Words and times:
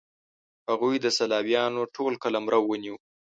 هغوی 0.69 0.95
د 1.01 1.07
سلاویانو 1.17 1.81
ټول 1.95 2.13
قلمرو 2.23 2.59
ونیو. 2.65 2.95